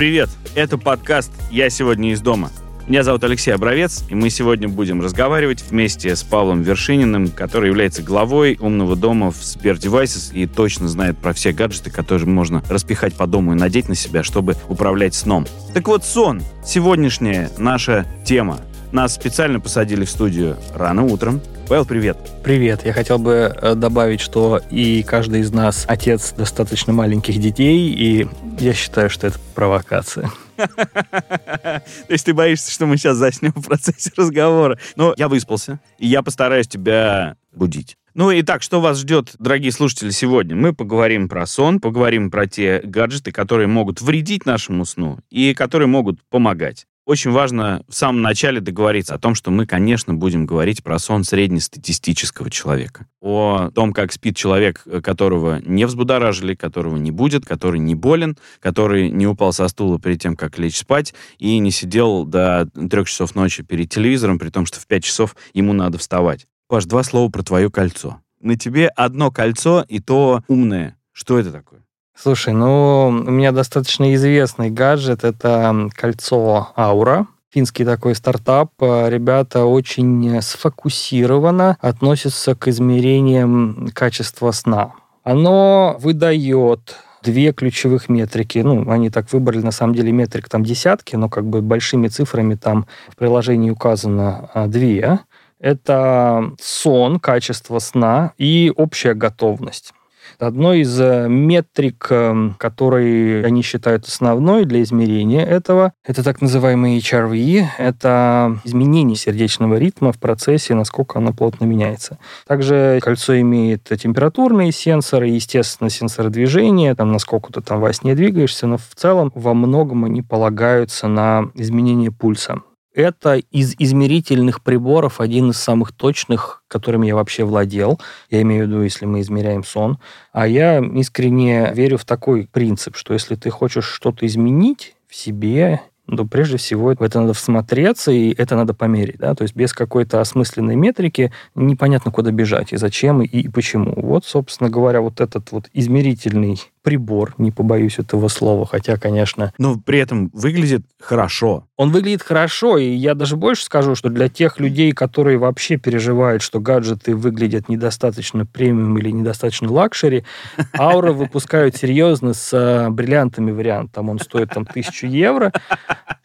[0.00, 0.30] Привет!
[0.54, 2.50] Это подкаст «Я сегодня из дома».
[2.88, 8.02] Меня зовут Алексей Обровец, и мы сегодня будем разговаривать вместе с Павлом Вершининым, который является
[8.02, 13.12] главой умного дома в Сбер Devices и точно знает про все гаджеты, которые можно распихать
[13.12, 15.46] по дому и надеть на себя, чтобы управлять сном.
[15.74, 16.40] Так вот, сон.
[16.64, 18.60] Сегодняшняя наша тема.
[18.92, 21.42] Нас специально посадили в студию рано утром.
[21.70, 22.18] Павел, привет.
[22.42, 22.84] Привет.
[22.84, 28.26] Я хотел бы э, добавить, что и каждый из нас отец достаточно маленьких детей, и
[28.58, 30.32] я считаю, что это провокация.
[30.56, 34.80] То есть ты боишься, что мы сейчас заснем в процессе разговора.
[34.96, 37.96] Но я выспался, и я постараюсь тебя будить.
[38.14, 40.56] Ну и так, что вас ждет, дорогие слушатели, сегодня?
[40.56, 45.86] Мы поговорим про сон, поговорим про те гаджеты, которые могут вредить нашему сну и которые
[45.86, 46.88] могут помогать.
[47.10, 51.24] Очень важно в самом начале договориться о том, что мы, конечно, будем говорить про сон
[51.24, 53.08] среднестатистического человека.
[53.20, 59.10] О том, как спит человек, которого не взбудоражили, которого не будет, который не болен, который
[59.10, 63.34] не упал со стула перед тем, как лечь спать, и не сидел до трех часов
[63.34, 66.46] ночи перед телевизором, при том, что в пять часов ему надо вставать.
[66.68, 68.20] Паш, два слова про твое кольцо.
[68.38, 70.96] На тебе одно кольцо, и то умное.
[71.10, 71.80] Что это такое?
[72.14, 75.24] Слушай, ну, у меня достаточно известный гаджет.
[75.24, 77.26] Это кольцо Аура.
[77.52, 78.70] Финский такой стартап.
[78.80, 84.92] Ребята очень сфокусированно относятся к измерениям качества сна.
[85.24, 88.58] Оно выдает две ключевых метрики.
[88.58, 92.54] Ну, они так выбрали, на самом деле, метрик там десятки, но как бы большими цифрами
[92.54, 95.20] там в приложении указано а, две.
[95.58, 99.92] Это сон, качество сна и общая готовность.
[100.40, 106.98] Одной из э, метрик, эм, которые они считают основной для измерения этого, это так называемый
[106.98, 112.18] HRV, это изменение сердечного ритма в процессе, насколько оно плотно меняется.
[112.46, 118.66] Также кольцо имеет температурные сенсоры, естественно, сенсоры движения, там, насколько ты там во сне двигаешься,
[118.66, 122.62] но в целом во многом они полагаются на изменение пульса.
[122.92, 128.00] Это из измерительных приборов один из самых точных, которыми я вообще владел.
[128.30, 129.98] Я имею в виду, если мы измеряем сон.
[130.32, 135.80] А я искренне верю в такой принцип, что если ты хочешь что-то изменить в себе
[136.16, 139.18] то прежде всего в это надо всмотреться, и это надо померить.
[139.18, 139.34] Да?
[139.34, 143.94] То есть без какой-то осмысленной метрики непонятно, куда бежать, и зачем, и, и почему.
[143.96, 149.52] Вот, собственно говоря, вот этот вот измерительный прибор, не побоюсь этого слова, хотя, конечно...
[149.58, 151.66] Но при этом выглядит хорошо.
[151.76, 156.42] Он выглядит хорошо, и я даже больше скажу, что для тех людей, которые вообще переживают,
[156.42, 160.24] что гаджеты выглядят недостаточно премиум или недостаточно luxury,
[160.78, 163.92] Oura выпускают серьезно с э, бриллиантами вариант.
[163.92, 165.52] Там он стоит там тысячу евро.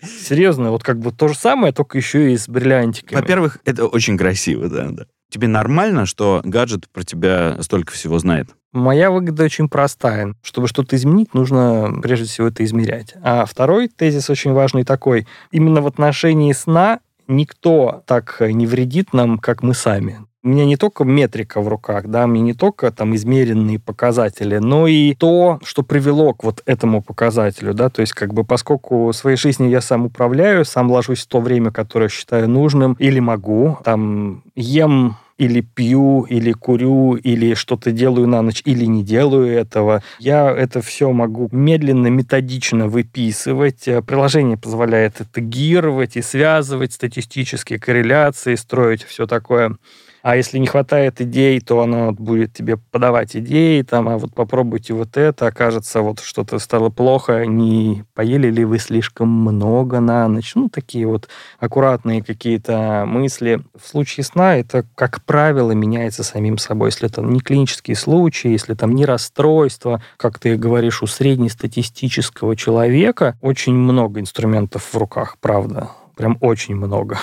[0.02, 3.20] Серьезно, вот как бы то же самое, только еще и с бриллиантиками.
[3.20, 5.06] Во-первых, это очень красиво, да, да.
[5.30, 8.50] Тебе нормально, что гаджет про тебя столько всего знает?
[8.72, 10.36] Моя выгода очень простая.
[10.42, 13.14] Чтобы что-то изменить, нужно прежде всего это измерять.
[13.22, 15.28] А второй тезис очень важный такой.
[15.52, 20.20] Именно в отношении сна никто так не вредит нам, как мы сами.
[20.46, 24.86] У меня не только метрика в руках, да, мне не только там измеренные показатели, но
[24.86, 29.38] и то, что привело к вот этому показателю, да, то есть как бы поскольку своей
[29.38, 34.44] жизнью я сам управляю, сам ложусь в то время, которое считаю нужным или могу, там
[34.54, 40.04] ем или пью, или курю, или что-то делаю на ночь, или не делаю этого.
[40.20, 43.88] Я это все могу медленно, методично выписывать.
[43.88, 49.76] Э, приложение позволяет это гировать и связывать статистические корреляции, строить все такое
[50.26, 54.96] а если не хватает идей, то оно будет тебе подавать идеи, там, а вот попробуйте
[54.96, 60.56] вот это, окажется, вот что-то стало плохо, не поели ли вы слишком много на ночь.
[60.56, 63.62] Ну, такие вот аккуратные какие-то мысли.
[63.80, 66.88] В случае сна это, как правило, меняется самим собой.
[66.88, 73.38] Если это не клинический случай, если там не расстройство, как ты говоришь, у среднестатистического человека,
[73.42, 75.92] очень много инструментов в руках, правда.
[76.16, 77.20] Прям очень много.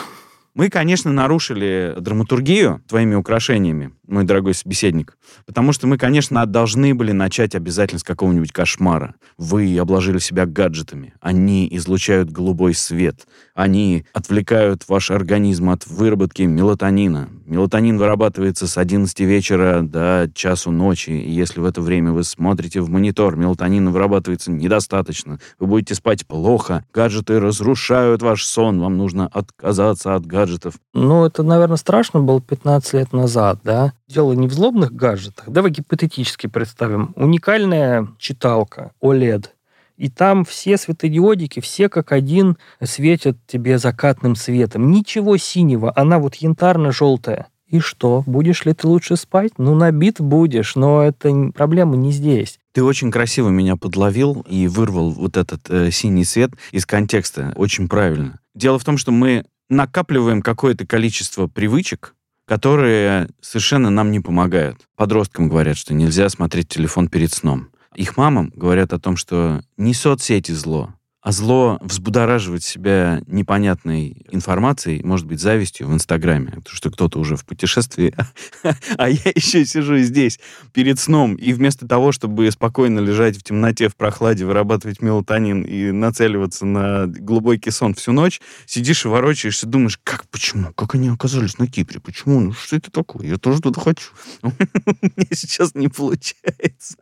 [0.54, 5.16] Мы, конечно, нарушили драматургию твоими украшениями, мой дорогой собеседник,
[5.46, 9.14] потому что мы, конечно, должны были начать обязательно с какого-нибудь кошмара.
[9.38, 11.14] Вы обложили себя гаджетами.
[11.22, 13.26] Они излучают голубой свет.
[13.54, 17.30] Они отвлекают ваш организм от выработки мелатонина.
[17.46, 21.10] Мелатонин вырабатывается с 11 вечера до часу ночи.
[21.10, 25.38] И если в это время вы смотрите в монитор, мелатонина вырабатывается недостаточно.
[25.58, 26.84] Вы будете спать плохо.
[26.92, 28.80] Гаджеты разрушают ваш сон.
[28.80, 30.74] Вам нужно отказаться от гаджетов?
[30.94, 33.92] Ну, это, наверное, страшно было 15 лет назад, да.
[34.08, 35.48] Дело не в злобных гаджетах.
[35.48, 37.12] Давай гипотетически представим.
[37.16, 39.46] Уникальная читалка OLED.
[39.96, 44.90] И там все светодиодики, все как один светят тебе закатным светом.
[44.90, 47.46] Ничего синего, она вот янтарно-желтая.
[47.72, 49.52] И что, будешь ли ты лучше спать?
[49.56, 52.58] Ну, набит будешь, но это проблема не здесь.
[52.72, 57.54] Ты очень красиво меня подловил и вырвал вот этот э, синий свет из контекста.
[57.56, 58.40] Очень правильно.
[58.54, 62.14] Дело в том, что мы накапливаем какое-то количество привычек,
[62.46, 64.76] которые совершенно нам не помогают.
[64.96, 67.68] Подросткам говорят, что нельзя смотреть телефон перед сном.
[67.94, 75.02] Их мамам говорят о том, что не соцсети зло, а зло взбудораживать себя непонятной информацией,
[75.04, 78.12] может быть, завистью в Инстаграме, потому что кто-то уже в путешествии,
[78.98, 80.40] а я еще сижу здесь
[80.72, 85.92] перед сном, и вместо того, чтобы спокойно лежать в темноте, в прохладе, вырабатывать мелатонин и
[85.92, 91.56] нацеливаться на глубокий сон всю ночь, сидишь и ворочаешься, думаешь, как, почему, как они оказались
[91.58, 94.10] на Кипре, почему, ну что это такое, я тоже туда хочу.
[94.42, 96.96] У меня сейчас не получается.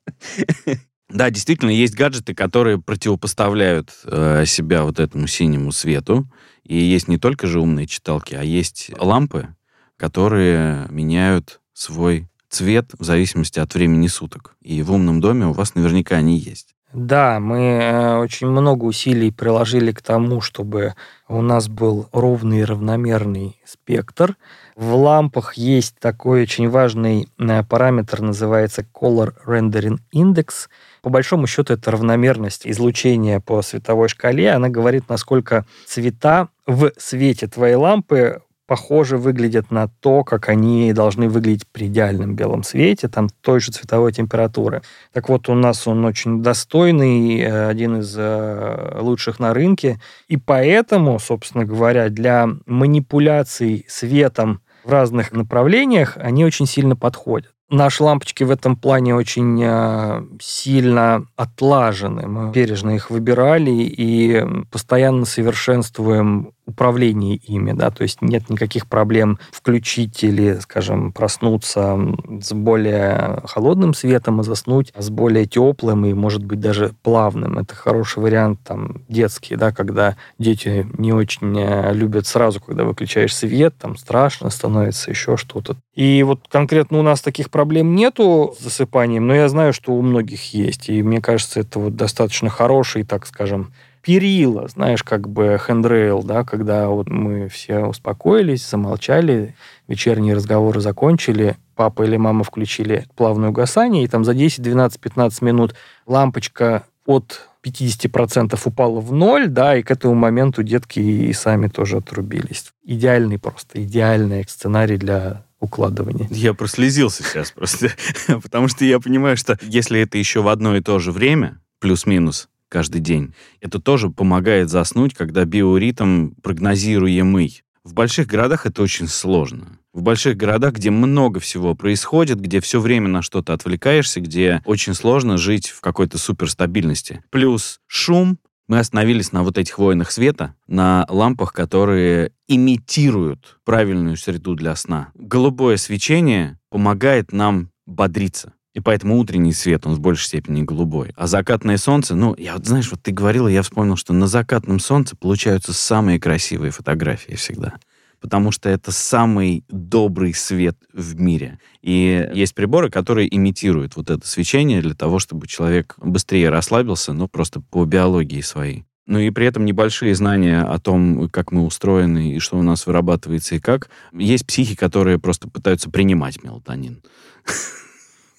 [1.10, 6.30] Да, действительно, есть гаджеты, которые противопоставляют э, себя вот этому синему свету.
[6.62, 9.48] И есть не только же умные читалки, а есть лампы,
[9.96, 14.56] которые меняют свой цвет в зависимости от времени суток.
[14.60, 16.74] И в умном доме у вас наверняка они есть.
[16.92, 20.94] Да, мы э, очень много усилий приложили к тому, чтобы
[21.28, 24.36] у нас был ровный и равномерный спектр.
[24.74, 30.68] В лампах есть такой очень важный э, параметр, называется Color Rendering Index–
[31.02, 34.50] по большому счету, это равномерность излучения по световой шкале.
[34.50, 41.28] Она говорит, насколько цвета в свете твоей лампы похоже выглядят на то, как они должны
[41.28, 44.82] выглядеть при идеальном белом свете, там той же цветовой температуры.
[45.12, 50.36] Так вот, у нас он очень достойный, э, один из э, лучших на рынке, и
[50.36, 57.50] поэтому, собственно говоря, для манипуляций светом в разных направлениях они очень сильно подходят.
[57.70, 62.28] Наши лампочки в этом плане очень э, сильно отлажены.
[62.28, 69.38] Мы бережно их выбирали и постоянно совершенствуем управлении ими, да, то есть нет никаких проблем
[69.52, 71.98] включить или, скажем, проснуться
[72.40, 77.58] с более холодным светом и заснуть с более теплым и, может быть, даже плавным.
[77.58, 83.34] Это хороший вариант там детский, да, когда дети не очень э, любят сразу, когда выключаешь
[83.34, 85.76] свет, там страшно становится, еще что-то.
[85.94, 90.02] И вот конкретно у нас таких проблем нету с засыпанием, но я знаю, что у
[90.02, 93.72] многих есть, и мне кажется, это вот достаточно хороший, так скажем,
[94.02, 99.54] перила, знаешь, как бы хендрейл, да, когда вот мы все успокоились, замолчали,
[99.88, 105.42] вечерние разговоры закончили, папа или мама включили плавное угасание, и там за 10, 12, 15
[105.42, 105.74] минут
[106.06, 111.98] лампочка от 50% упала в ноль, да, и к этому моменту детки и сами тоже
[111.98, 112.72] отрубились.
[112.84, 116.26] Идеальный просто, идеальный сценарий для укладывания.
[116.30, 117.90] Я прослезился сейчас просто,
[118.42, 122.48] потому что я понимаю, что если это еще в одно и то же время, плюс-минус,
[122.70, 123.34] каждый день.
[123.60, 127.62] Это тоже помогает заснуть, когда биоритм прогнозируемый.
[127.84, 129.78] В больших городах это очень сложно.
[129.92, 134.94] В больших городах, где много всего происходит, где все время на что-то отвлекаешься, где очень
[134.94, 137.22] сложно жить в какой-то суперстабильности.
[137.30, 138.38] Плюс шум.
[138.68, 145.08] Мы остановились на вот этих войнах света, на лампах, которые имитируют правильную среду для сна.
[145.14, 148.52] Голубое свечение помогает нам бодриться.
[148.72, 151.12] И поэтому утренний свет, он в большей степени голубой.
[151.16, 154.78] А закатное солнце, ну, я вот, знаешь, вот ты говорила, я вспомнил, что на закатном
[154.78, 157.74] солнце получаются самые красивые фотографии всегда.
[158.20, 161.58] Потому что это самый добрый свет в мире.
[161.82, 167.26] И есть приборы, которые имитируют вот это свечение для того, чтобы человек быстрее расслабился, ну,
[167.26, 168.84] просто по биологии своей.
[169.06, 172.86] Ну и при этом небольшие знания о том, как мы устроены и что у нас
[172.86, 173.90] вырабатывается и как.
[174.12, 177.02] Есть психи, которые просто пытаются принимать мелатонин.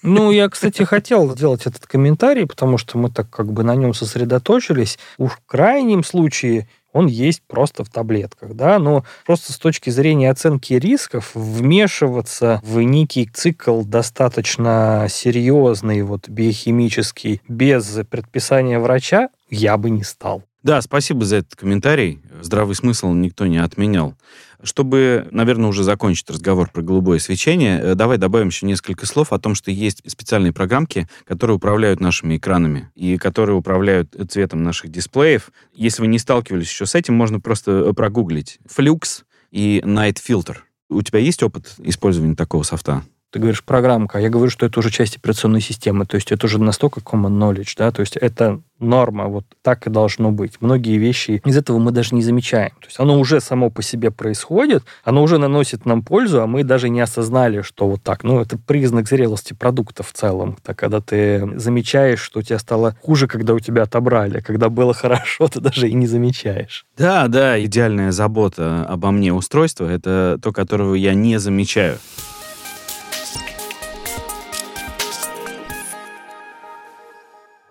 [0.03, 3.93] Ну, я, кстати, хотел сделать этот комментарий, потому что мы так как бы на нем
[3.93, 4.98] сосредоточились.
[5.17, 10.29] Уж в крайнем случае он есть просто в таблетках, да, но просто с точки зрения
[10.29, 19.89] оценки рисков вмешиваться в некий цикл достаточно серьезный, вот биохимический, без предписания врача я бы
[19.89, 20.43] не стал.
[20.63, 22.22] Да, спасибо за этот комментарий.
[22.39, 24.15] Здравый смысл никто не отменял.
[24.62, 29.39] Чтобы, наверное, уже закончить разговор про голубое свечение, э, давай добавим еще несколько слов о
[29.39, 35.50] том, что есть специальные программки, которые управляют нашими экранами и которые управляют цветом наших дисплеев.
[35.74, 40.58] Если вы не сталкивались еще с этим, можно просто э, прогуглить Flux и Night Filter.
[40.89, 43.03] У тебя есть опыт использования такого софта?
[43.31, 46.45] Ты говоришь программка, а я говорю, что это уже часть операционной системы, то есть это
[46.45, 50.53] уже настолько common knowledge, да, то есть это норма, вот так и должно быть.
[50.59, 52.71] Многие вещи из этого мы даже не замечаем.
[52.81, 56.63] То есть оно уже само по себе происходит, оно уже наносит нам пользу, а мы
[56.63, 58.23] даже не осознали, что вот так.
[58.23, 60.57] Ну, это признак зрелости продукта в целом.
[60.63, 64.69] Так, когда ты замечаешь, что у тебя стало хуже, когда у тебя отобрали, а когда
[64.69, 66.85] было хорошо, ты даже и не замечаешь.
[66.97, 72.00] Да, да, идеальная забота обо мне устройство— это то, которого я не замечаю.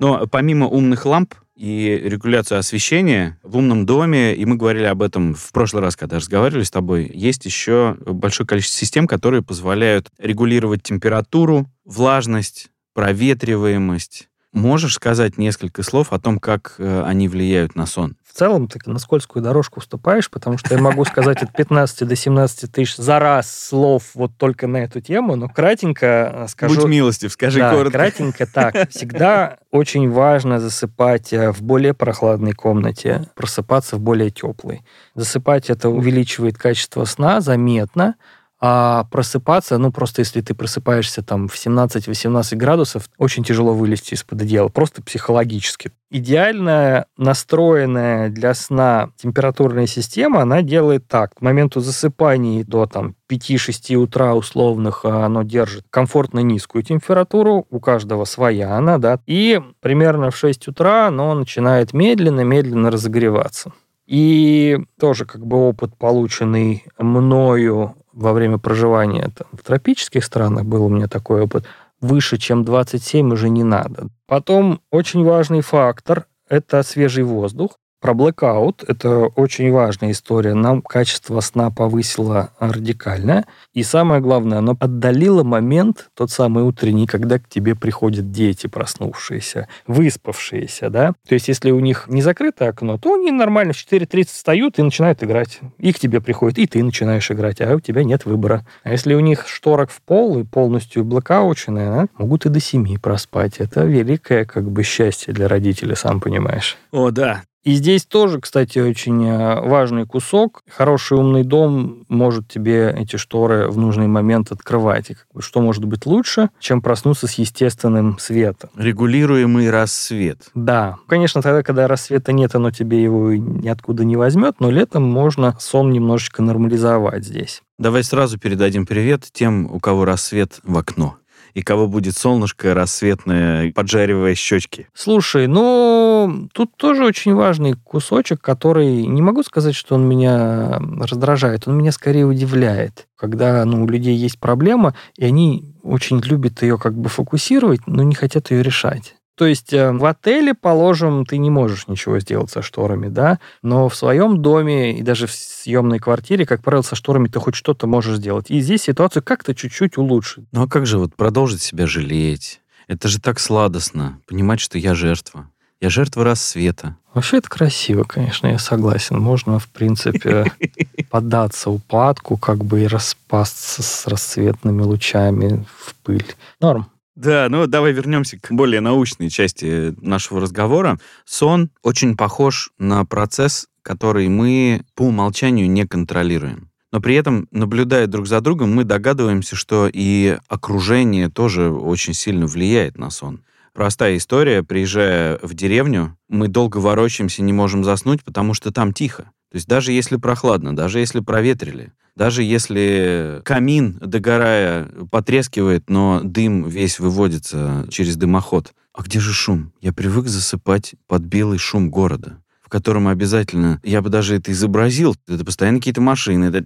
[0.00, 5.34] Но помимо умных ламп, и регуляцию освещения в умном доме, и мы говорили об этом
[5.34, 10.82] в прошлый раз, когда разговаривали с тобой, есть еще большое количество систем, которые позволяют регулировать
[10.82, 14.29] температуру, влажность, проветриваемость.
[14.52, 18.16] Можешь сказать несколько слов о том, как э, они влияют на сон?
[18.24, 22.16] В целом ты на скользкую дорожку вступаешь, потому что я могу сказать от 15 до
[22.16, 26.74] 17 тысяч за раз слов вот только на эту тему, но кратенько э, скажу...
[26.74, 27.92] Будь милостив, скажи да, коротко.
[27.92, 28.88] кратенько так.
[28.90, 34.82] Всегда очень важно засыпать э, в более прохладной комнате, просыпаться в более теплой.
[35.14, 38.16] Засыпать это увеличивает качество сна заметно,
[38.60, 44.42] а просыпаться, ну, просто если ты просыпаешься там в 17-18 градусов, очень тяжело вылезти из-под
[44.42, 45.92] одеяла, просто психологически.
[46.10, 51.36] Идеально настроенная для сна температурная система, она делает так.
[51.36, 57.80] К моменту засыпания до там 5-6 утра условных а, оно держит комфортно низкую температуру, у
[57.80, 63.72] каждого своя она, да, и примерно в 6 утра оно начинает медленно-медленно разогреваться.
[64.06, 70.84] И тоже как бы опыт, полученный мною во время проживания там, в тропических странах, был
[70.84, 71.64] у меня такой опыт,
[72.00, 74.08] выше, чем 27 уже не надо.
[74.26, 77.78] Потом очень важный фактор– это свежий воздух.
[78.00, 80.54] Про blackout это очень важная история.
[80.54, 83.44] Нам качество сна повысило радикально.
[83.74, 89.68] И самое главное, оно отдалило момент, тот самый утренний, когда к тебе приходят дети проснувшиеся,
[89.86, 91.12] выспавшиеся, да.
[91.28, 94.82] То есть, если у них не закрытое окно, то они нормально в 4.30 встают и
[94.82, 95.60] начинают играть.
[95.76, 98.66] И к тебе приходят, и ты начинаешь играть, а у тебя нет выбора.
[98.82, 102.98] А если у них шторок в пол и полностью блокаученные, да, могут и до 7
[102.98, 103.58] проспать.
[103.58, 106.78] Это великое как бы счастье для родителей, сам понимаешь.
[106.92, 107.42] О, да.
[107.62, 110.62] И здесь тоже, кстати, очень э, важный кусок.
[110.68, 115.10] Хороший умный дом может тебе эти шторы в нужный момент открывать.
[115.10, 118.70] И как бы, что может быть лучше, чем проснуться с естественным светом?
[118.76, 120.48] Регулируемый рассвет.
[120.54, 120.96] Да.
[121.06, 125.92] Конечно, тогда, когда рассвета нет, оно тебе его ниоткуда не возьмет, но летом можно сон
[125.92, 127.62] немножечко нормализовать здесь.
[127.78, 131.16] Давай сразу передадим привет тем, у кого рассвет в окно
[131.54, 134.88] и кого будет солнышко рассветное, поджаривая щечки.
[134.94, 141.66] Слушай, ну, тут тоже очень важный кусочек, который, не могу сказать, что он меня раздражает,
[141.66, 143.06] он меня скорее удивляет.
[143.16, 148.02] Когда ну, у людей есть проблема, и они очень любят ее как бы фокусировать, но
[148.02, 149.14] не хотят ее решать.
[149.40, 153.88] То есть э, в отеле, положим, ты не можешь ничего сделать со шторами, да, но
[153.88, 157.86] в своем доме и даже в съемной квартире, как правило, со шторами ты хоть что-то
[157.86, 158.50] можешь сделать.
[158.50, 160.44] И здесь ситуацию как-то чуть-чуть улучшить.
[160.52, 162.60] Ну а как же вот продолжить себя жалеть?
[162.86, 165.48] Это же так сладостно, понимать, что я жертва.
[165.80, 166.96] Я жертва рассвета.
[167.14, 169.18] Вообще это красиво, конечно, я согласен.
[169.18, 170.52] Можно, в принципе,
[171.10, 176.26] поддаться упадку, как бы и распасться с рассветными лучами в пыль.
[176.60, 176.90] Норм.
[177.16, 180.98] Да, ну давай вернемся к более научной части нашего разговора.
[181.24, 186.70] Сон очень похож на процесс, который мы по умолчанию не контролируем.
[186.92, 192.46] Но при этом, наблюдая друг за другом, мы догадываемся, что и окружение тоже очень сильно
[192.46, 193.44] влияет на сон.
[193.72, 194.64] Простая история.
[194.64, 199.30] Приезжая в деревню, мы долго ворочаемся, не можем заснуть, потому что там тихо.
[199.50, 206.68] То есть даже если прохладно, даже если проветрили, даже если камин, догорая, потрескивает, но дым
[206.68, 208.72] весь выводится через дымоход.
[208.92, 209.72] А где же шум?
[209.80, 215.16] Я привык засыпать под белый шум города в котором обязательно, я бы даже это изобразил,
[215.26, 216.62] это постоянно какие-то машины, это.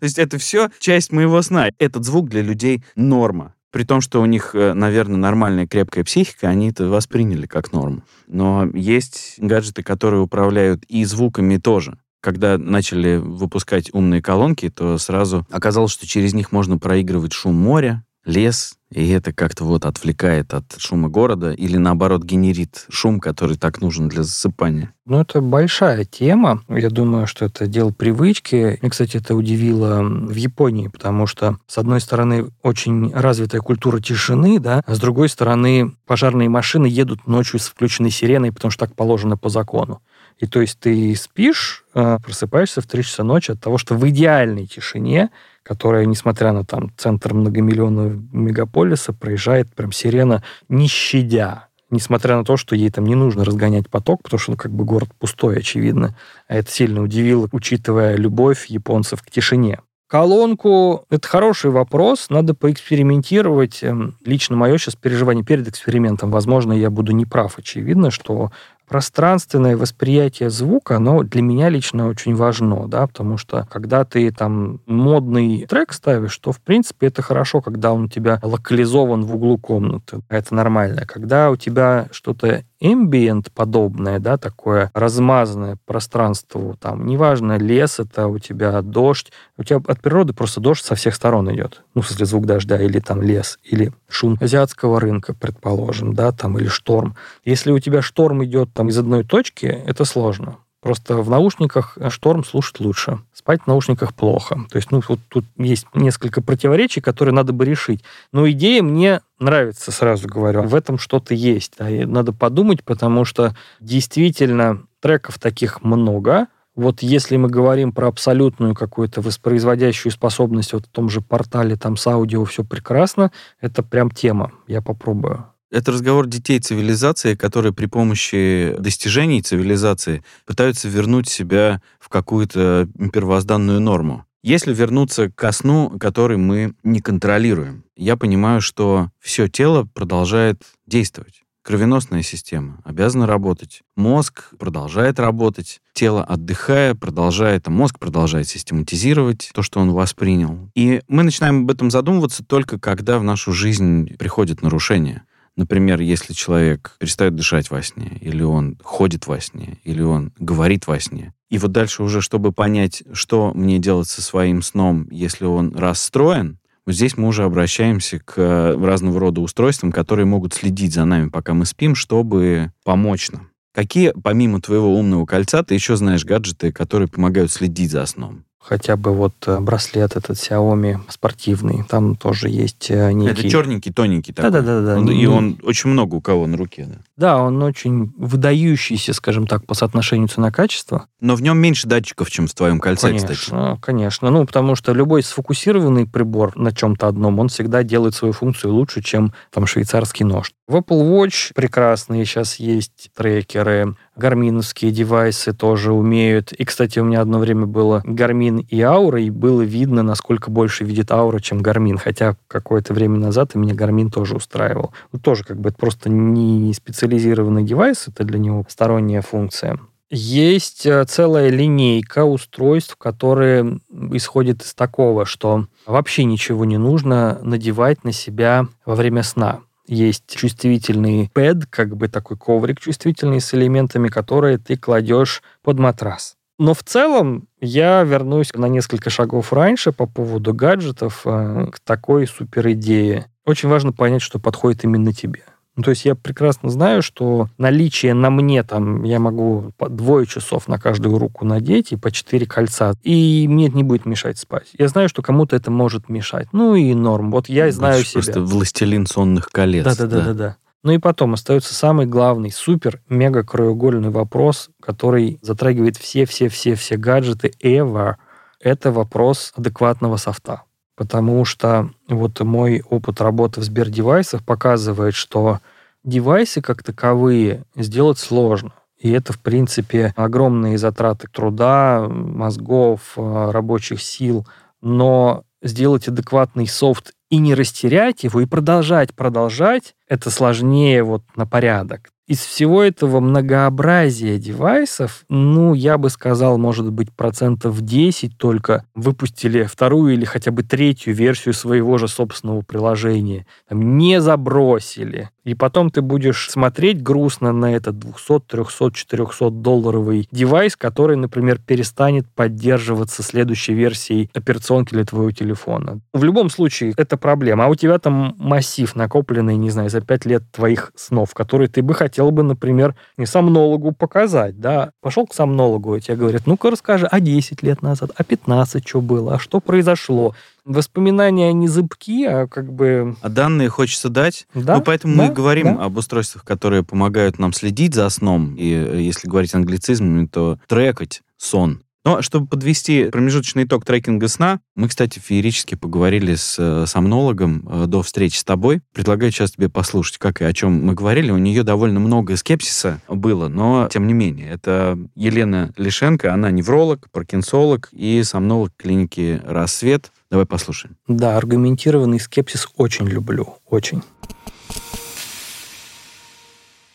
[0.00, 1.68] То есть это все часть моего сна.
[1.78, 3.52] Этот звук для людей норма.
[3.70, 8.02] При том, что у них, э, наверное, нормальная крепкая психика, они это восприняли как норму.
[8.26, 11.98] Но есть гаджеты, которые управляют и звуками тоже.
[12.20, 18.04] Когда начали выпускать умные колонки, то сразу оказалось, что через них можно проигрывать шум моря,
[18.24, 23.80] лес, и это как-то вот отвлекает от шума города или наоборот генерит шум, который так
[23.80, 24.92] нужен для засыпания.
[25.04, 26.62] Ну, это большая тема.
[26.68, 28.78] Я думаю, что это дело привычки.
[28.80, 34.58] Мне, кстати, это удивило в Японии, потому что, с одной стороны, очень развитая культура тишины,
[34.58, 38.94] да, а с другой стороны, пожарные машины едут ночью с включенной сиреной, потому что так
[38.94, 40.02] положено по закону.
[40.38, 44.08] И то есть ты спишь, а, просыпаешься в 3 часа ночи от того, что в
[44.08, 45.30] идеальной тишине
[45.68, 51.68] которая, несмотря на там центр многомиллионного мегаполиса, проезжает прям сирена не щадя.
[51.90, 54.84] Несмотря на то, что ей там не нужно разгонять поток, потому что ну, как бы
[54.84, 56.16] город пустой, очевидно.
[56.48, 59.80] А это сильно удивило, учитывая любовь японцев к тишине.
[60.06, 63.80] Колонку– это хороший вопрос, надо поэкспериментировать.
[63.82, 67.58] Эм, лично мое сейчас переживание перед экспериментом, возможно, я буду неправ.
[67.58, 68.50] Очевидно, что
[68.88, 74.80] пространственное восприятие звука, оно для меня лично очень важно, да, потому что когда ты там
[74.86, 79.58] модный трек ставишь, то, в принципе, это хорошо, когда он у тебя локализован в углу
[79.58, 80.20] комнаты.
[80.28, 81.04] Это нормально.
[81.06, 88.38] Когда у тебя что-то ambient подобное, да, такое размазанное пространство, там, неважно, лес это у
[88.38, 91.82] тебя, дождь, у тебя от природы просто дождь со всех сторон идет.
[91.94, 96.58] Ну, в смысле, звук дождя, или там лес, или шум азиатского рынка, предположим, да, там,
[96.58, 97.16] или шторм.
[97.44, 100.58] Если у тебя шторм идет там из одной точки, это сложно.
[100.80, 103.18] Просто в наушниках шторм слушать лучше.
[103.34, 104.56] Спать в наушниках плохо.
[104.70, 108.04] То есть, ну, вот тут есть несколько противоречий, которые надо бы решить.
[108.32, 110.62] Но идея мне нравится, сразу говорю.
[110.62, 111.72] В этом что-то есть.
[111.76, 116.46] Да, и надо подумать, потому что действительно треков таких много.
[116.76, 121.96] Вот если мы говорим про абсолютную какую-то воспроизводящую способность вот в том же портале, там
[121.96, 124.52] с аудио все прекрасно, это прям тема.
[124.68, 125.46] Я попробую.
[125.70, 133.80] Это разговор детей цивилизации, которые при помощи достижений цивилизации пытаются вернуть себя в какую-то первозданную
[133.80, 134.24] норму.
[134.42, 141.42] Если вернуться к сну, который мы не контролируем, я понимаю, что все тело продолжает действовать.
[141.62, 143.82] Кровеносная система обязана работать.
[143.94, 145.82] Мозг продолжает работать.
[145.92, 150.70] Тело, отдыхая, продолжает, а мозг продолжает систематизировать то, что он воспринял.
[150.74, 155.24] И мы начинаем об этом задумываться только когда в нашу жизнь приходят нарушения.
[155.58, 160.86] Например, если человек перестает дышать во сне, или он ходит во сне, или он говорит
[160.86, 161.34] во сне.
[161.50, 166.60] И вот дальше уже, чтобы понять, что мне делать со своим сном, если он расстроен,
[166.86, 171.54] вот здесь мы уже обращаемся к разного рода устройствам, которые могут следить за нами, пока
[171.54, 173.50] мы спим, чтобы помочь нам.
[173.74, 178.44] Какие, помимо твоего умного кольца, ты еще знаешь гаджеты, которые помогают следить за сном?
[178.58, 183.40] Хотя бы вот э, браслет этот Xiaomi спортивный, там тоже есть э, некий...
[183.40, 184.50] Это черненький, тоненький такой.
[184.50, 185.00] Да-да-да.
[185.12, 186.98] И он очень много у кого на руке, да?
[187.16, 191.06] Да, он очень выдающийся, скажем так, по соотношению цена-качество.
[191.20, 193.80] Но в нем меньше датчиков, чем в твоем кольце, конечно, кстати.
[193.80, 198.74] Конечно, ну, потому что любой сфокусированный прибор на чем-то одном, он всегда делает свою функцию
[198.74, 200.52] лучше, чем там швейцарский нож.
[200.68, 206.52] В Apple Watch прекрасные сейчас есть трекеры, Garmin овские девайсы тоже умеют.
[206.52, 210.84] И, кстати, у меня одно время было Garmin и Oura, и было видно, насколько больше
[210.84, 211.98] видит Oura, чем Garmin.
[211.98, 214.92] Хотя какое-то время назад и меня Garmin тоже устраивал.
[215.12, 219.78] Ну, тоже как бы это просто не специализированный девайс, это для него сторонняя функция.
[220.10, 223.80] Есть э, целая линейка устройств, которые
[224.12, 230.24] исходят из такого, что вообще ничего не нужно надевать на себя во время сна есть
[230.28, 236.36] чувствительный пэд, как бы такой коврик чувствительный с элементами, которые ты кладешь под матрас.
[236.58, 242.26] Но в целом я вернусь на несколько шагов раньше по поводу гаджетов э, к такой
[242.26, 243.30] супер идее.
[243.46, 245.44] Очень важно понять, что подходит именно тебе.
[245.78, 250.26] Ну, то есть я прекрасно знаю, что наличие на мне, там, я могу по двое
[250.26, 254.38] часов на каждую руку надеть и по четыре кольца, и мне это не будет мешать
[254.38, 254.66] спать.
[254.76, 256.48] Я знаю, что кому-то это может мешать.
[256.50, 257.30] Ну и норм.
[257.30, 258.14] Вот я знаю себя.
[258.14, 259.84] Просто властелин сонных колец.
[259.84, 260.56] Да-да-да-да.
[260.82, 268.16] Ну и потом остается самый главный, супер, мега краеугольный вопрос, который затрагивает все-все-все-все гаджеты ever.
[268.58, 270.62] Это вопрос адекватного софта
[270.98, 275.60] потому что вот мой опыт работы в Сбердевайсах показывает, что
[276.02, 278.72] девайсы как таковые сделать сложно.
[278.98, 284.44] И это, в принципе, огромные затраты труда, мозгов, э, рабочих сил.
[284.82, 291.46] Но сделать адекватный софт и не растерять его, и продолжать, продолжать, это сложнее вот на
[291.46, 298.84] порядок из всего этого многообразия девайсов, ну, я бы сказал, может быть, процентов 10 только
[298.94, 303.46] выпустили вторую или хотя бы третью версию своего же собственного приложения.
[303.66, 305.30] Там, не забросили.
[305.44, 311.58] И потом ты будешь смотреть грустно на этот 200, 300, 400 долларовый девайс, который, например,
[311.58, 316.00] перестанет поддерживаться следующей версией операционки для твоего телефона.
[316.12, 317.64] В любом случае, это проблема.
[317.64, 321.82] А у тебя там массив накопленный, не знаю, за 5 лет твоих снов, которые ты
[321.82, 324.90] бы хотел бы, например, не сомнологу показать, да.
[325.00, 329.00] Пошел к сомнологу, и тебе говорят, ну-ка расскажи, а 10 лет назад, а 15 что
[329.00, 330.34] было, а что произошло?
[330.68, 333.16] воспоминания не зыбки, а как бы...
[333.22, 334.46] А данные хочется дать.
[334.54, 335.84] Да, ну, поэтому да, мы говорим да.
[335.84, 338.54] об устройствах, которые помогают нам следить за сном.
[338.54, 341.82] И э, если говорить англицизмами, то трекать сон.
[342.08, 347.84] Но чтобы подвести промежуточный итог трекинга сна, мы, кстати, феерически поговорили с э, сомнологом э,
[347.86, 348.80] до встречи с тобой.
[348.94, 351.30] Предлагаю сейчас тебе послушать, как и о чем мы говорили.
[351.30, 354.48] У нее довольно много скепсиса было, но тем не менее.
[354.48, 360.10] Это Елена Лишенко, она невролог, паркинсолог и сомнолог клиники «Рассвет».
[360.30, 360.96] Давай послушаем.
[361.08, 364.02] Да, аргументированный скепсис очень люблю, очень.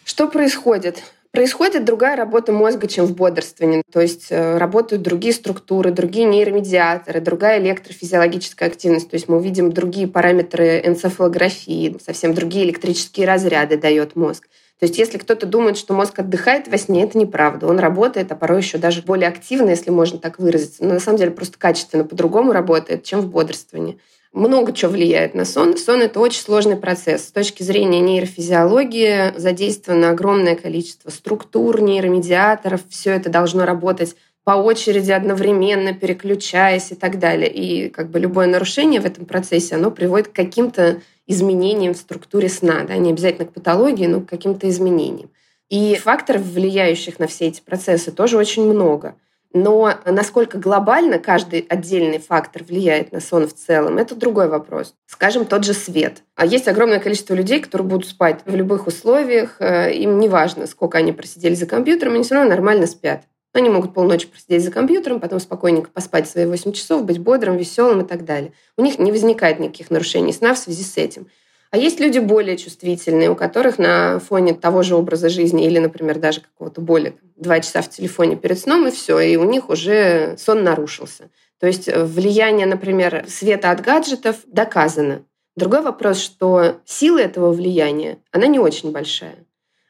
[0.06, 1.04] Что происходит?
[1.34, 3.82] Происходит другая работа мозга, чем в бодрствовании.
[3.92, 9.10] То есть э, работают другие структуры, другие нейромедиаторы, другая электрофизиологическая активность.
[9.10, 14.48] То есть мы увидим другие параметры энцефалографии, совсем другие электрические разряды дает мозг.
[14.80, 17.66] То есть если кто-то думает, что мозг отдыхает во сне, это неправда.
[17.66, 20.84] Он работает, а порой еще даже более активно, если можно так выразиться.
[20.84, 23.98] Но на самом деле просто качественно по-другому работает, чем в бодрствовании
[24.34, 25.78] много чего влияет на сон.
[25.78, 27.28] Сон– это очень сложный процесс.
[27.28, 32.82] С точки зрения нейрофизиологии задействовано огромное количество структур, нейромедиаторов.
[32.90, 37.50] Все это должно работать по очереди, одновременно, переключаясь и так далее.
[37.50, 42.50] И как бы любое нарушение в этом процессе, оно приводит к каким-то изменениям в структуре
[42.50, 42.84] сна.
[42.86, 42.98] Да?
[42.98, 45.30] Не обязательно к патологии, но к каким-то изменениям.
[45.70, 49.16] И факторов, влияющих на все эти процессы, тоже очень много.
[49.54, 54.96] Но насколько глобально каждый отдельный фактор влияет на сон в целом, это другой вопрос.
[55.06, 56.24] Скажем, тот же свет.
[56.36, 59.58] А есть огромное количество людей, которые будут спать в любых условиях.
[59.60, 63.26] Э, им не важно, сколько они просидели за компьютером, они все равно нормально спят.
[63.54, 68.02] Они могут полночи просидеть за компьютером, потом спокойненько поспать свои 8 часов, быть бодрым, веселым
[68.02, 68.54] и так далее.
[68.76, 71.28] У них не возникает никаких нарушений сна в связи с этим.
[71.74, 76.20] А есть люди более чувствительные, у которых на фоне того же образа жизни или, например,
[76.20, 80.36] даже какого-то более два часа в телефоне перед сном, и все, и у них уже
[80.38, 81.32] сон нарушился.
[81.60, 85.24] То есть э, влияние, например, света от гаджетов доказано.
[85.56, 89.38] Другой вопрос, что сила этого влияния, она не очень большая.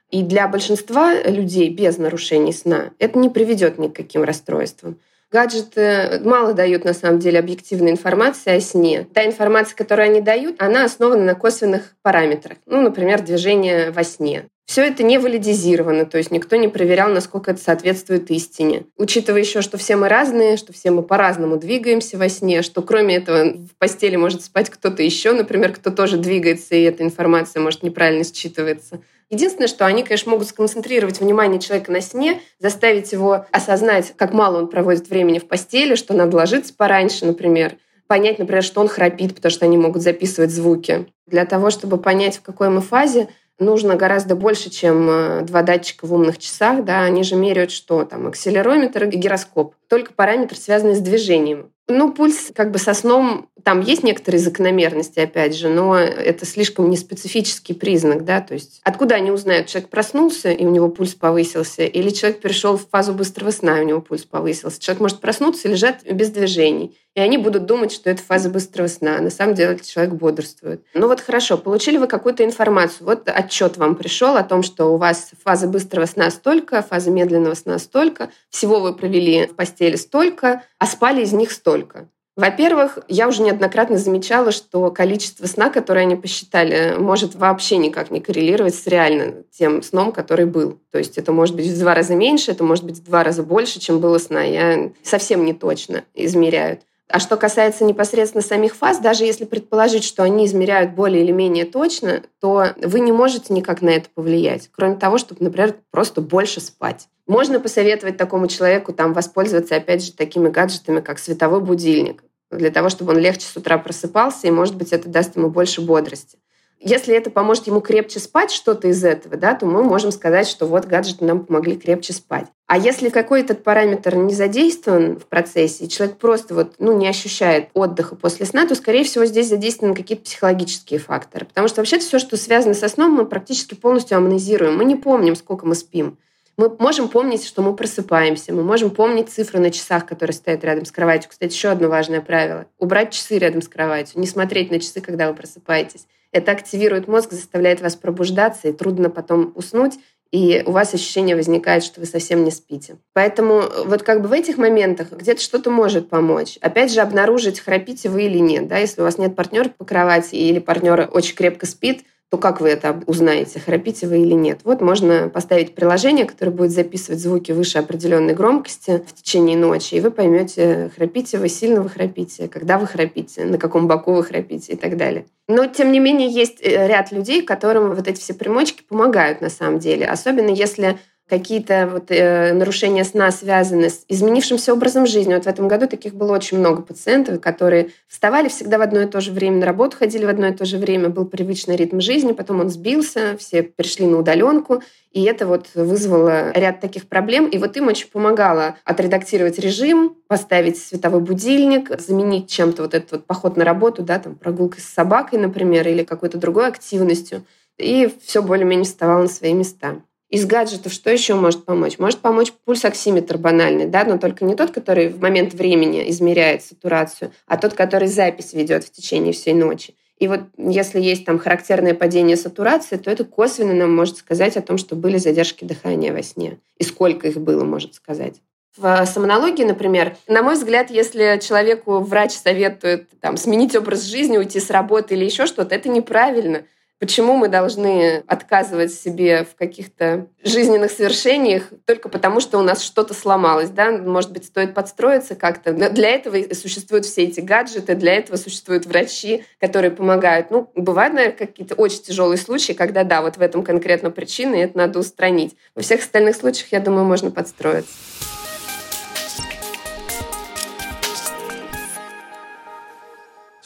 [0.10, 5.00] И для большинства людей без нарушений сна это не приведет ни к каким расстройствам.
[5.34, 9.08] Гаджеты мало дают, на самом деле, объективной информации о сне.
[9.16, 12.60] Та информация, которую они дают, она основана на косвенных параметрах.
[12.68, 14.46] Ну, например, движение во сне.
[14.68, 18.86] Все это не валидизировано, то есть никто не проверял, насколько это соответствует истине.
[18.96, 23.16] Учитывая еще, что все мы разные, что все мы по-разному двигаемся во сне, что кроме
[23.16, 27.82] этого в постели может спать кто-то еще, например, кто тоже двигается, и эта информация может
[27.82, 29.02] неправильно считываться.
[29.34, 34.60] Единственное, что они, конечно, могут сконцентрировать внимание человека на сне, заставить его осознать, как мало
[34.60, 37.78] он проводит времени в постели, что надо ложиться пораньше, например.
[38.06, 41.08] Понять, например, что он храпит, потому что они могут записывать звуки.
[41.26, 46.06] Для того, чтобы понять, в какой мы фазе, нужно гораздо больше, чем э, два датчика
[46.06, 46.86] в умных часах.
[46.86, 47.02] Да?
[47.02, 48.06] Они же меряют что?
[48.06, 49.74] Там акселерометр и гироскоп.
[49.90, 51.73] Только параметры, связанные с движением.
[51.90, 56.90] Ну, пульс как бы со сном, там есть некоторые закономерности, опять же, но это слишком
[56.90, 61.84] неспецифический признак, да, то есть откуда они узнают, человек проснулся, и у него пульс повысился,
[61.84, 64.80] или человек перешел в фазу быстрого сна, и у него пульс повысился.
[64.80, 68.88] Человек может проснуться и лежать без движений, и они будут думать, что это фаза быстрого
[68.88, 70.84] сна, на самом деле человек бодрствует.
[70.94, 74.98] Ну вот хорошо, получили вы какую-то информацию, вот отчет вам пришел о том, что у
[74.98, 80.64] вас фаза быстрого сна столько, фаза медленного сна столько, всего вы провели в постели столько,
[80.80, 82.08] а спали из них столько только.
[82.36, 88.22] Во-первых, я уже неоднократно замечала, что количество сна, которое они посчитали, может вообще никак не
[88.22, 90.80] коррелировать с реально тем сном, который был.
[90.92, 93.44] То есть это может быть в два раза меньше, это может быть в два раза
[93.44, 94.42] больше, чем было сна.
[94.42, 96.82] Я совсем не точно измеряют.
[97.10, 101.66] А что касается непосредственно самих фаз, даже если предположить, что они измеряют более или менее
[101.66, 106.62] точно, то вы не можете никак на это повлиять, кроме того, чтобы, например, просто больше
[106.62, 107.08] спать.
[107.28, 112.90] Можно посоветовать такому человеку там воспользоваться, опять же, такими гаджетами, как световой будильник, для того,
[112.90, 116.38] чтобы он легче с утра просыпался, и, может быть, это даст ему больше бодрости.
[116.86, 120.66] Если это поможет ему крепче спать, что-то из этого, да, то мы можем сказать, что
[120.66, 122.48] вот гаджеты нам помогли крепче спать.
[122.68, 127.70] А если какой-то параметр не задействован в процессе, и человек просто вот, ну, не ощущает
[127.74, 131.46] отдыха после сна, то, скорее всего, здесь задействованы какие-то психологические факторы.
[131.46, 134.76] Потому что вообще все, что связано со сном, мы практически полностью амнезируем.
[134.76, 136.18] Мы не помним, сколько мы спим.
[136.56, 140.86] Мы можем помнить, что мы просыпаемся, мы можем помнить цифры на часах, которые стоят рядом
[140.86, 141.32] с кроватью.
[141.32, 142.68] Кстати, еще одно важное правило.
[142.78, 146.06] Убрать часы рядом с кроватью, не смотреть на часы, когда вы просыпаетесь.
[146.32, 149.94] Это активирует мозг, заставляет вас пробуждаться, и трудно потом уснуть,
[150.32, 152.98] и у вас ощущение возникает, что вы совсем не спите.
[153.14, 156.58] Поэтому вот как бы в этих моментах где-то что-то может помочь.
[156.60, 158.68] Опять же, обнаружить, храпите вы или нет.
[158.68, 158.80] Да?
[158.80, 162.70] Если у вас нет партнера по кровати или партнер очень крепко спит, то как вы
[162.70, 164.62] это узнаете, храпите вы или нет?
[164.64, 170.00] Вот можно поставить приложение, которое будет записывать звуки выше определенной громкости в течение ночи, и
[170.00, 174.74] вы поймете, храпите вы, сильно вы храпите, когда вы храпите, на каком боку вы храпите
[174.74, 175.28] и так далее.
[175.48, 179.50] Но, тем не менее, есть э, ряд людей, которым вот эти все примочки помогают на
[179.52, 180.08] самом деле.
[180.08, 180.98] Особенно если
[181.38, 185.34] какие-то вот, э, нарушения сна связаны с изменившимся образом жизни.
[185.34, 189.08] Вот в этом году таких было очень много пациентов, которые вставали всегда в одно и
[189.08, 192.00] то же время, на работу ходили в одно и то же время, был привычный ритм
[192.00, 197.48] жизни, потом он сбился, все перешли на удаленку, и это вот вызвало ряд таких проблем.
[197.48, 203.26] И вот им очень помогало отредактировать режим, поставить световой будильник, заменить чем-то вот этот вот
[203.26, 207.44] поход на работу, да, там прогулкой с собакой, например, или какой-то другой активностью.
[207.80, 209.96] И все более-менее вставало на свои места.
[210.34, 212.00] Из гаджетов что еще может помочь?
[212.00, 217.32] Может помочь пульсоксиметр банальный, да, но только не тот, который в момент времени измеряет сатурацию,
[217.46, 219.94] а тот, который запись ведет в течение всей ночи.
[220.18, 224.64] И вот если есть там характерное падение сатурации, то это косвенно нам может сказать о
[224.64, 226.58] том, что были задержки дыхания во сне.
[226.80, 228.42] И сколько их было, может сказать.
[228.76, 234.60] В сомнологии, например, на мой взгляд, если человеку врач советует там, сменить образ жизни, уйти
[234.60, 236.64] с работы или еще что-то, это неправильно.
[237.04, 243.14] Почему мы должны отказывать себе в каких-то жизненных свершениях только потому, что у нас что-то
[243.14, 243.72] сломалось?
[243.72, 243.92] Да?
[243.92, 245.74] Может быть, стоит подстроиться как-то.
[245.74, 250.50] Для этого существуют все эти гаджеты, для этого существуют врачи, которые помогают.
[250.50, 254.60] Ну, бывают, наверное, какие-то очень тяжелые случаи, когда, да, вот в этом конкретно причина, и
[254.60, 255.58] это надо устранить.
[255.76, 257.92] Во всех остальных случаях, я думаю, можно подстроиться.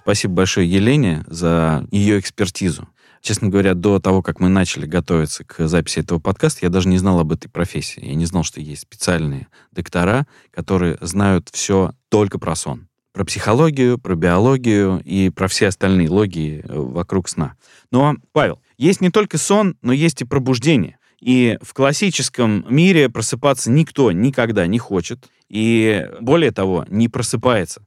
[0.07, 2.87] Спасибо большое Елене за ее экспертизу.
[3.21, 6.97] Честно говоря, до того, как мы начали готовиться к записи этого подкаста, я даже не
[6.97, 8.05] знал об этой профессии.
[8.05, 12.87] Я не знал, что есть специальные доктора, которые знают все только про сон.
[13.11, 17.55] Про психологию, про биологию и про все остальные логии э, вокруг сна.
[17.91, 20.99] Но, Павел, есть не только сон, но есть и пробуждение.
[21.19, 25.27] И в классическом мире просыпаться никто никогда не хочет.
[25.49, 27.81] И более того, не просыпается.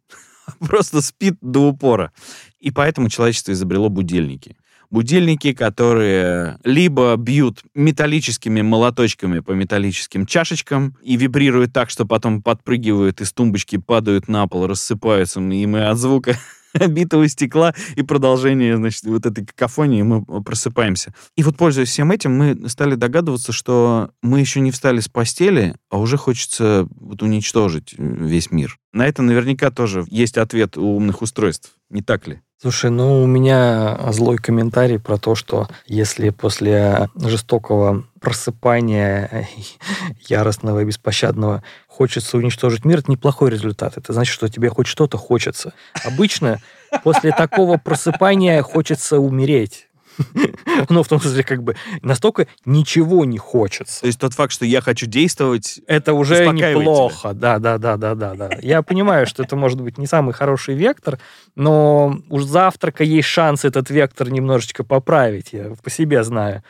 [0.59, 2.13] Просто спит до упора.
[2.61, 4.57] И поэтому человечество изобрело будильники
[4.91, 13.21] будильники, которые либо бьют металлическими молоточками по металлическим чашечкам и вибрируют так, что потом подпрыгивают
[13.21, 16.37] из тумбочки, падают на пол, рассыпаются, и мы от звука
[16.89, 21.15] битого стекла и продолжение, значит, вот этой какофонии мы просыпаемся.
[21.37, 25.75] И вот, пользуясь всем этим, мы стали догадываться, что мы еще не встали с постели,
[25.91, 28.79] а уже хочется вот уничтожить весь мир.
[28.93, 32.41] На это наверняка тоже есть ответ у умных устройств, не так ли?
[32.61, 39.49] Слушай, ну у меня злой комментарий про то, что если после жестокого просыпания
[40.29, 43.97] яростного и беспощадного хочется уничтожить мир, это неплохой результат.
[43.97, 45.73] Это значит, что тебе хоть что-то хочется.
[46.05, 46.61] Обычно
[47.03, 49.89] после такого просыпания хочется умереть.
[50.89, 54.01] Ну, в том смысле, как бы настолько ничего не хочется.
[54.01, 57.33] То есть тот факт, что я хочу действовать, это уже неплохо.
[57.33, 58.51] Да, да, да, да, да, да.
[58.61, 61.19] Я понимаю, что это может быть не самый хороший вектор,
[61.55, 66.63] но уж завтрака есть шанс этот вектор немножечко поправить, я по себе знаю.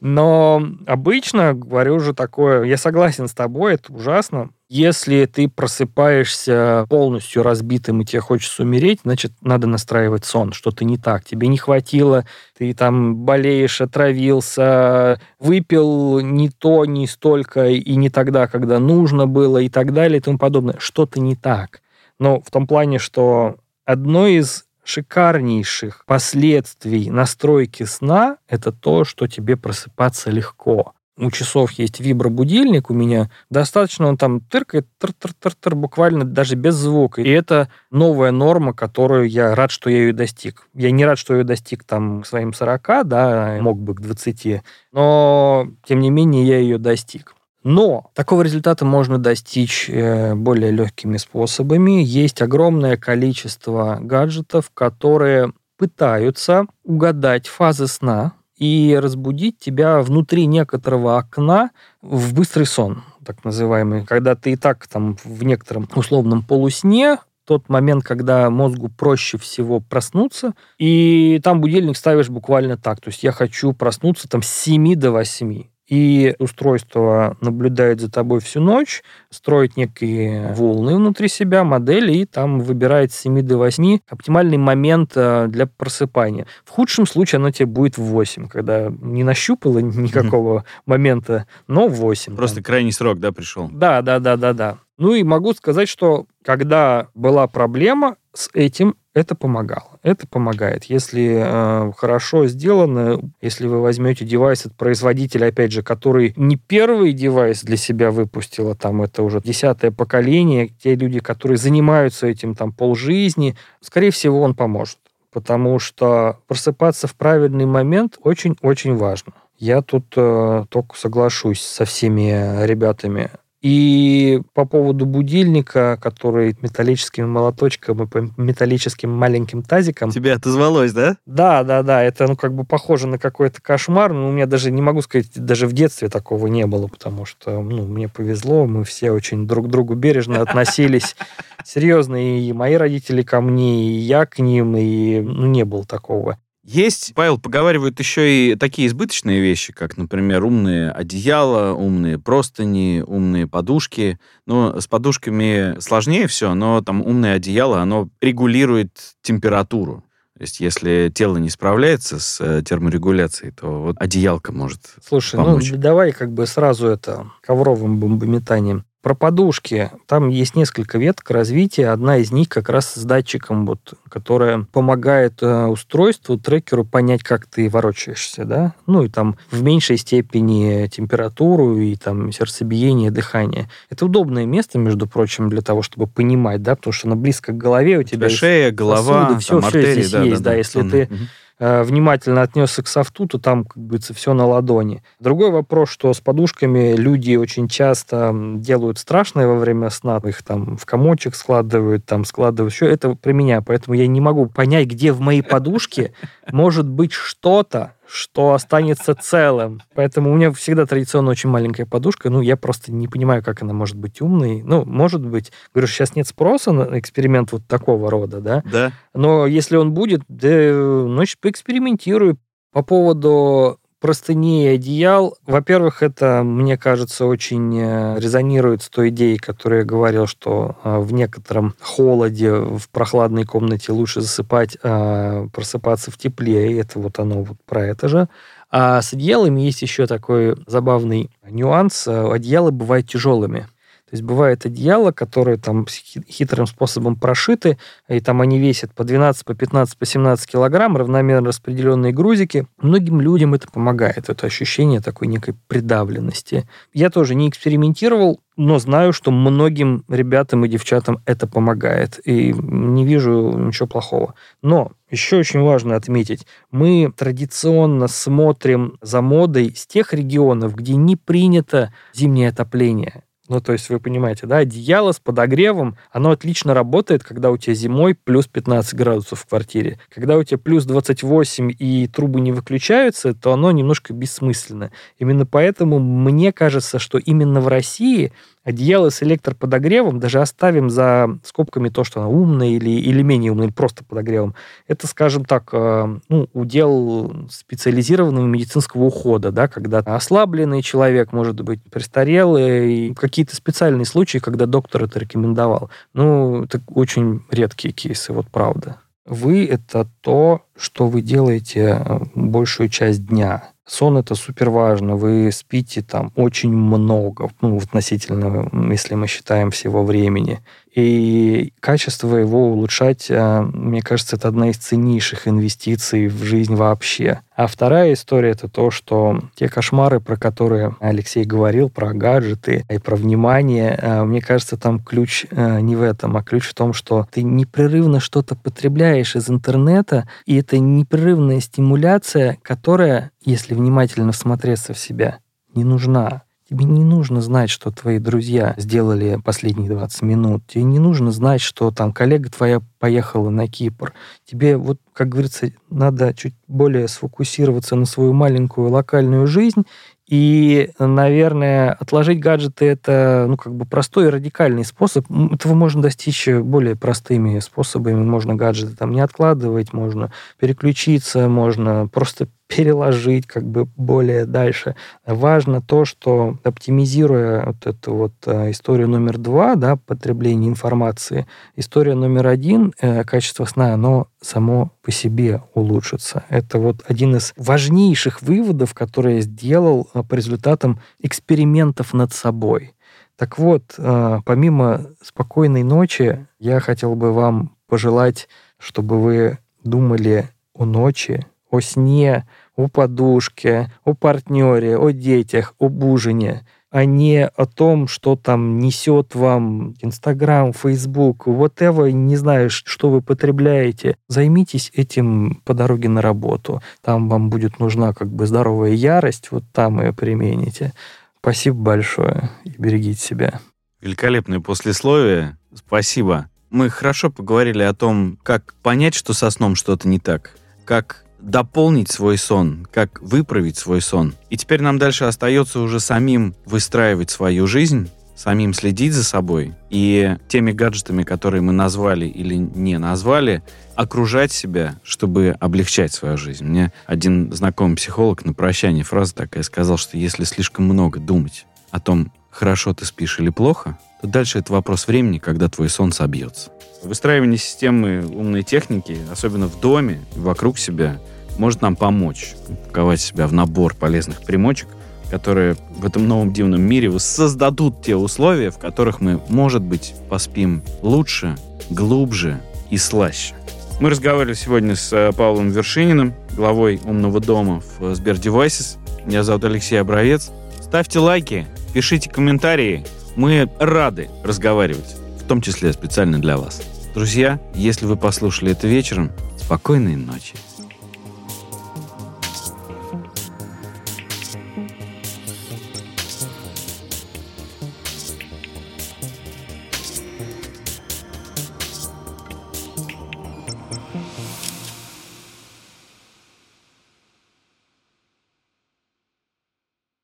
[0.00, 4.50] Но обычно, говорю же такое, я согласен с тобой, это ужасно.
[4.68, 10.52] Если ты просыпаешься полностью разбитым и тебе хочется умереть, значит, надо настраивать сон.
[10.52, 11.24] Что-то не так.
[11.24, 12.26] Тебе не хватило,
[12.58, 19.58] ты там болеешь, отравился, выпил не то, не столько и не тогда, когда нужно было
[19.58, 20.76] и так далее и тому подобное.
[20.78, 21.80] Что-то не так.
[22.18, 23.56] Но в том плане, что
[23.86, 30.92] одно из шикарнейших последствий настройки сна– это то, что тебе просыпаться легко.
[31.18, 33.30] У часов есть вибробудильник у меня.
[33.48, 37.22] Достаточно он там тыркает, тыр-тыр-тыр-тыр, буквально даже без звука.
[37.22, 40.68] И это новая норма, которую я рад, что я ее достиг.
[40.74, 44.62] Я не рад, что ее достиг там к своим 40, да, мог бы к 20,
[44.92, 47.34] но, тем не менее, я ее достиг.
[47.66, 52.00] Но такого результата можно достичь э, более легкими способами.
[52.00, 61.70] Есть огромное количество гаджетов, которые пытаются угадать фазы сна и разбудить тебя внутри некоторого окна
[62.02, 67.68] в быстрый сон, так называемый, когда ты и так там в некотором условном полусне, тот
[67.68, 73.00] момент, когда мозгу проще всего проснуться, и там будильник ставишь буквально так.
[73.00, 78.40] То есть я хочу проснуться там с 7 до 8 и устройство наблюдает за тобой
[78.40, 83.98] всю ночь, строит некие волны внутри себя, модели, и там выбирает с 7 до 8
[84.08, 86.46] оптимальный момент э, для просыпания.
[86.64, 91.94] В худшем случае оно тебе будет в 8, когда не нащупало никакого момента, но в
[91.94, 92.34] 8.
[92.34, 92.64] Просто там.
[92.64, 93.68] крайний срок, да, пришел?
[93.72, 94.78] Да, да, да, да, да.
[94.98, 99.98] Ну и могу сказать, что когда была проблема с этим, это помогало.
[100.02, 100.84] Это помогает.
[100.84, 107.14] Если э, хорошо сделано, если вы возьмете девайс от производителя, опять же, который не первый
[107.14, 112.54] девайс для себя выпустил, а там это уже десятое поколение, те люди, которые занимаются этим
[112.54, 114.98] там полжизни, скорее всего, он поможет.
[115.32, 119.32] Потому что просыпаться в правильный момент очень-очень важно.
[119.58, 123.30] Я тут э, только соглашусь со всеми ребятами
[123.66, 130.12] и по поводу будильника, который металлическим молоточком и по металлическим маленьким тазиком...
[130.12, 131.16] Тебе отозвалось, да?
[131.26, 132.00] Да, да, да.
[132.00, 134.12] Это, ну, как бы похоже на какой-то кошмар.
[134.12, 137.60] Но у меня даже, не могу сказать, даже в детстве такого не было, потому что,
[137.60, 141.16] ну, мне повезло, мы все очень друг к другу бережно относились.
[141.64, 146.38] Серьезно, и мои родители ко мне, и я к ним, и ну, не было такого.
[146.66, 153.46] Есть, Павел, поговаривают еще и такие избыточные вещи, как, например, умные одеяла, умные простыни, умные
[153.46, 154.18] подушки.
[154.46, 158.90] Но с подушками сложнее все, но там умное одеяло, оно регулирует
[159.22, 160.02] температуру.
[160.36, 165.70] То есть, если тело не справляется с э, терморегуляцией, то вот одеялка может Слушай, помочь.
[165.70, 168.84] ну давай как бы сразу это ковровым бомбометанием.
[169.06, 169.92] Про подушки.
[170.08, 171.90] Там есть несколько веток развития.
[171.90, 177.46] Одна из них как раз с датчиком, вот, которая помогает э, устройству, трекеру понять, как
[177.46, 178.74] ты ворочаешься, да?
[178.88, 183.70] Ну и там в меньшей степени температуру и там сердцебиение, дыхание.
[183.90, 187.56] Это удобное место, между прочим, для того, чтобы понимать, да, потому что оно близко к
[187.56, 188.26] голове у У тебя.
[188.28, 190.02] тебя шея, голова, сосуды, всё- там, всё артерии.
[190.02, 190.90] здесь есть, да, если Мгм.
[190.90, 191.14] ты Мгм.
[191.14, 191.26] э,
[191.58, 195.02] внимательно отнесся к софту, то там как бы все на ладони.
[195.20, 200.76] Другой вопрос, что с подушками люди очень часто делают страшное во время сна, их там
[200.76, 202.86] в комочек складывают, там складывают все.
[202.86, 206.12] Это про меня, поэтому я не могу понять, где в моей подушке
[206.52, 209.82] может быть что-то, что останется целым.
[209.94, 212.30] Поэтому у меня всегда традиционно очень маленькая подушка.
[212.30, 214.62] Ну, я просто не понимаю, как она может быть умной.
[214.62, 215.52] Ну, может быть.
[215.74, 218.62] Говорю, сейчас нет спроса на эксперимент вот такого рода, да.
[218.70, 218.92] Да.
[219.14, 222.38] Но если он будет, да, значит, поэкспериментирую.
[222.72, 229.38] По поводу простыней и одеял, во-первых, это, мне кажется, очень э, резонирует с той идеей,
[229.38, 236.10] которую я говорил, что э, в некотором холоде в прохладной комнате лучше засыпать, а просыпаться
[236.10, 238.28] в тепле, и это вот оно вот про это же.
[238.70, 242.06] А с одеялами есть еще такой забавный нюанс.
[242.08, 243.68] Одеяла бывают тяжелыми.
[244.08, 249.44] То есть бывает одеяло, которые там хитрым способом прошиты, и там они весят по 12,
[249.44, 252.68] по 15, по 17 килограмм, равномерно распределенные грузики.
[252.80, 256.68] Многим людям это помогает, это ощущение такой некой придавленности.
[256.92, 263.04] Я тоже не экспериментировал, но знаю, что многим ребятам и девчатам это помогает, и не
[263.04, 264.34] вижу ничего плохого.
[264.62, 271.16] Но еще очень важно отметить, мы традиционно смотрим за модой с тех регионов, где не
[271.16, 273.24] принято зимнее отопление.
[273.48, 277.74] Ну, то есть, вы понимаете, да, одеяло с подогревом, оно отлично работает, когда у тебя
[277.74, 279.98] зимой плюс 15 градусов в квартире.
[280.12, 284.90] Когда у тебя плюс 28 и трубы не выключаются, то оно немножко бессмысленно.
[285.18, 288.32] Именно поэтому мне кажется, что именно в России
[288.66, 293.70] одеяло с электроподогревом, даже оставим за скобками то, что оно умное или, или менее умное,
[293.70, 294.56] просто подогревом,
[294.88, 301.80] это, скажем так, э, ну, удел специализированного медицинского ухода, да, когда ослабленный человек, может быть,
[301.84, 305.88] престарелый, какие-то специальные случаи, когда доктор это рекомендовал.
[306.12, 308.96] Ну, это очень редкие кейсы, вот правда.
[309.24, 313.70] Вы— это то, что вы делаете э, большую часть дня.
[313.88, 315.14] Сон это супер важно.
[315.14, 320.60] Вы спите там очень много, ну, относительно, если мы считаем всего времени.
[320.96, 327.40] И качество его улучшать, э, мне кажется, это одна из ценнейших инвестиций в жизнь вообще.
[327.54, 332.96] А вторая история это то, что те кошмары, про которые Алексей говорил, про гаджеты и
[332.96, 336.94] про внимание, э, мне кажется, там ключ э, не в этом, а ключ в том,
[336.94, 344.94] что ты непрерывно что-то потребляешь из интернета, и это непрерывная стимуляция, которая, если внимательно всмотреться
[344.94, 345.40] в себя,
[345.74, 346.45] не нужна.
[346.68, 350.62] Тебе не нужно знать, что твои друзья сделали последние 20 минут.
[350.66, 354.12] Тебе не нужно знать, что там коллега твоя поехала на Кипр.
[354.44, 359.84] Тебе вот, как говорится, надо чуть более сфокусироваться на свою маленькую локальную жизнь
[360.28, 365.24] и, наверное, отложить гаджеты это, ну, как бы простой и радикальный способ.
[365.52, 368.24] Этого можно достичь более простыми способами.
[368.24, 374.96] Можно гаджеты там не откладывать, можно переключиться, можно просто переложить как бы более дальше.
[375.24, 382.14] Важно то, что оптимизируя вот эту вот э, историю номер два, да, потребление информации, история
[382.14, 386.44] номер один, э, качество сна, оно само по себе улучшится.
[386.48, 392.94] Это вот один из важнейших выводов, который я сделал э, по результатам экспериментов над собой.
[393.36, 398.48] Так вот, помимо спокойной ночи, я хотел бы вам пожелать,
[398.78, 406.66] чтобы вы думали о ночи, о сне, о подушке, о партнере, о детях, об ужине,
[406.90, 413.20] а не о том, что там несет вам Инстаграм, Фейсбук, whatever, не знаю, что вы
[413.20, 414.16] потребляете.
[414.28, 416.80] Займитесь этим по дороге на работу.
[417.02, 420.92] Там вам будет нужна как бы здоровая ярость, вот там ее примените.
[421.40, 423.60] Спасибо большое и берегите себя.
[424.00, 425.58] Великолепное послесловие.
[425.74, 426.48] Спасибо.
[426.70, 432.10] Мы хорошо поговорили о том, как понять, что со сном что-то не так, как дополнить
[432.10, 434.34] свой сон, как выправить свой сон.
[434.50, 440.36] И теперь нам дальше остается уже самим выстраивать свою жизнь самим следить за собой и
[440.46, 443.62] теми гаджетами, которые мы назвали или не назвали,
[443.94, 446.64] окружать себя, чтобы облегчать свою жизнь.
[446.64, 451.98] Мне один знакомый психолог на прощание фраза такая сказал, что если слишком много думать о
[451.98, 456.70] том, хорошо ты спишь или плохо, то дальше это вопрос времени, когда твой сон собьется.
[457.02, 461.18] Выстраивание системы умной техники, особенно в доме, вокруг себя,
[461.58, 464.88] может нам помочь упаковать себя в набор полезных примочек,
[465.30, 470.82] которые в этом новом дивном мире создадут те условия, в которых мы, может быть, поспим
[471.02, 471.56] лучше,
[471.90, 473.54] глубже и слаще.
[474.00, 478.98] Мы разговаривали сегодня с э, Павлом Вершининым, главой умного дома в Сбер Devices.
[479.24, 480.50] Меня зовут Алексей Обровец.
[480.82, 483.04] Ставьте лайки, пишите комментарии.
[483.36, 486.82] Мы рады разговаривать, в том числе специально для вас.
[487.14, 490.54] Друзья, если вы послушали это вечером, спокойной ночи.